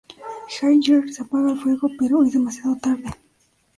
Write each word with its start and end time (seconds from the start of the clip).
Hit 0.53 0.83
Girl 0.87 1.13
apaga 1.21 1.51
el 1.51 1.59
fuego 1.59 1.87
pero, 1.95 2.23
es 2.23 2.33
demasiado 2.33 2.75
tarde. 2.77 3.13